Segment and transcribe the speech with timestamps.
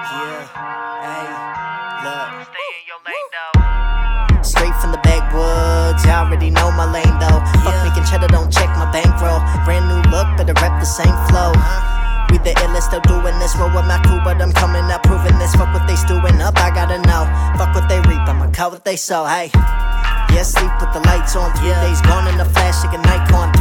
[0.00, 0.48] Yeah,
[1.04, 1.28] hey,
[2.08, 2.48] look.
[2.48, 4.40] Stay in your lane though.
[4.40, 7.36] Straight from the backwoods, y'all already know my lane though.
[7.36, 7.60] Yeah.
[7.60, 9.44] Fuck making cheddar, don't check my bankroll.
[9.68, 11.52] Brand new look, better rep the same flow.
[12.32, 13.52] We the illest, still doing this.
[13.60, 15.52] Roll with my crew, but I'm coming up, proving this.
[15.52, 17.28] Fuck what they stewing up, I gotta know.
[17.60, 19.52] Fuck what they reap, I'ma cut what they sow, hey.
[20.32, 21.52] Yeah, sleep with the lights on.
[21.58, 21.84] Three yeah.
[21.84, 23.52] days gone in the flash, like a Nikon.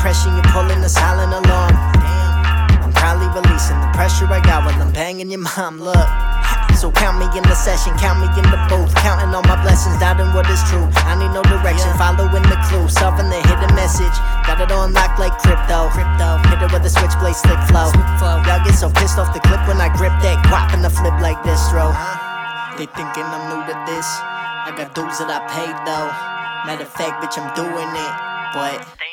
[0.00, 0.34] Got the wrong impression.
[0.34, 1.72] You're pulling a silent alarm.
[2.00, 5.80] Damn, I'm probably releasing the pressure I got while I'm banging your mom.
[5.80, 6.08] Look.
[6.78, 8.94] So count me in the session, count me in the booth.
[9.04, 10.88] Counting all my blessings, doubting what is true.
[11.04, 12.88] I need no direction, following the clue.
[12.88, 14.16] Solving the hidden message.
[14.48, 15.92] Got it on lock like crypto.
[15.92, 16.40] Crypto.
[16.48, 17.92] Hit it with a switchblade, slick flow.
[18.48, 21.42] Y'all get so pissed off the clip when I grip that guap the flip like
[21.44, 21.92] this, bro.
[21.92, 22.78] Uh-huh.
[22.80, 24.08] They thinking I'm new to this.
[24.64, 26.08] I got dues that I paid though.
[26.64, 28.14] Matter of fact, bitch, I'm doing it.
[28.56, 29.09] But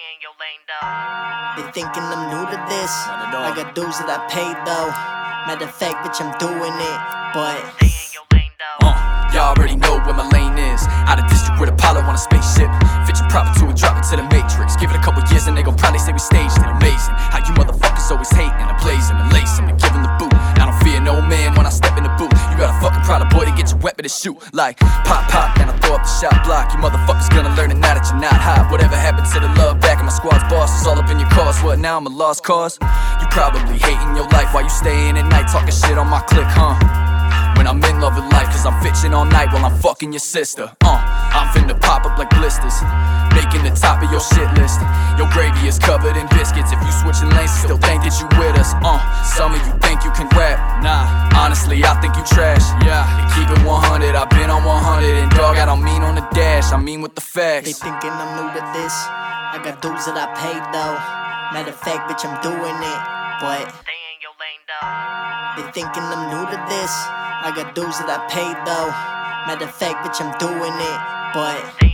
[0.81, 2.94] they thinking I'm new to this.
[3.08, 3.45] Not at all.
[3.50, 4.89] I got dues that I paid though.
[5.50, 7.00] Matter of fact, bitch, I'm doing it.
[7.33, 8.86] But Stay in your lane though.
[8.86, 10.86] Uh, y'all already know where my lane is.
[11.09, 12.70] Out of district with Apollo on a spaceship.
[23.68, 24.38] To get your weapon to shoot.
[24.54, 26.72] Like pop pop, then I throw up the shot block.
[26.73, 28.72] You motherfuckers gonna learn it now that you're not hot.
[28.72, 31.30] Whatever happened to the love back and my squad's boss is all up in your
[31.30, 31.62] cause.
[31.64, 31.98] What now?
[31.98, 32.78] I'm a lost cause.
[33.22, 36.48] You probably hating your life while you staying at night talking shit on my click,
[36.48, 36.78] huh?
[37.58, 40.22] When I'm in love with life, cause I'm fitching all night while I'm fucking your
[40.22, 40.70] sister.
[40.86, 41.02] Uh,
[41.34, 42.78] I'm finna pop up like blisters.
[43.34, 44.80] Making the top of your shit list.
[45.18, 46.72] Your gravy is covered in biscuits.
[46.72, 48.78] If you switching lanes, still think that you with us.
[48.86, 50.58] Uh, some of you think you can rap.
[50.86, 51.06] Nah,
[51.48, 52.59] honestly, I think you trash.
[52.84, 54.20] Yeah, and keep it 100.
[54.20, 55.16] I've been on 100.
[55.16, 57.64] And dog, I don't mean on the dash, I mean with the facts.
[57.64, 58.92] they thinking I'm new to this.
[59.55, 60.99] I got dues that I paid though.
[61.55, 63.02] Matter of fact, bitch, I'm doing it.
[63.39, 64.92] But Stay in your lane though.
[65.55, 66.92] they thinking I'm new to this.
[66.92, 68.92] I got dues that I paid though.
[69.48, 71.00] Matter of fact, bitch, I'm doing it.
[71.32, 71.86] But Stay